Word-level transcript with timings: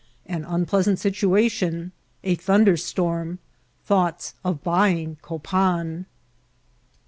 ^AA 0.27 0.43
unpleasant 0.47 0.97
Situation.— 0.97 1.91
A 2.23 2.33
Thunder 2.33 2.75
Stonn.— 2.75 3.37
Thougfata 3.87 4.33
of 4.43 4.63
boyinff 4.63 5.19
Ck>pan. 5.21 6.07